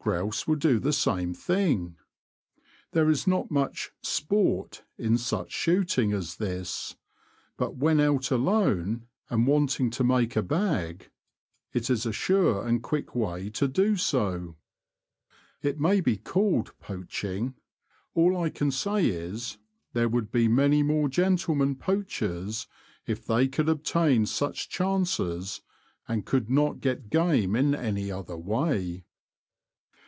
Grouse 0.00 0.48
will 0.48 0.56
do 0.56 0.78
the 0.78 0.94
same 0.94 1.34
thing. 1.34 1.98
There 2.92 3.10
is 3.10 3.26
not 3.26 3.50
much' 3.50 3.90
sport' 4.18 4.82
in 4.96 5.18
such 5.18 5.52
shooting 5.52 6.14
as 6.14 6.36
this, 6.36 6.96
but 7.58 7.76
when 7.76 8.00
out 8.00 8.30
alone, 8.30 9.06
and 9.28 9.46
wanting 9.46 9.90
to 9.90 10.02
make 10.04 10.34
a 10.34 10.40
bag, 10.42 11.10
it 11.74 11.90
is 11.90 12.06
a 12.06 12.12
sure 12.14 12.66
and 12.66 12.82
quick 12.82 13.14
way 13.14 13.50
to 13.50 13.68
do 13.68 13.82
The 13.82 13.88
Confessions 14.10 14.14
of 14.14 14.22
a 14.22 14.22
T^oacher, 14.22 14.32
121 14.32 14.54
so. 14.54 14.56
It 15.68 15.78
may 15.78 16.00
be 16.00 16.16
called' 16.16 16.72
poaching 16.80 17.54
'—all 18.14 18.34
I 18.42 18.48
can 18.48 18.70
say 18.70 19.04
is, 19.08 19.58
there 19.92 20.08
would 20.08 20.32
be 20.32 20.48
many 20.48 20.82
more 20.82 21.10
gentlemen 21.10 21.74
poachers 21.76 22.66
if 23.06 23.26
they 23.26 23.46
could 23.46 23.68
obtain 23.68 24.24
such 24.24 24.70
chances, 24.70 25.60
and 26.06 26.24
could 26.24 26.48
not 26.48 26.80
get 26.80 27.10
game 27.10 27.54
in 27.54 27.74
any 27.74 28.10
other 28.10 28.38
way." 28.38 29.04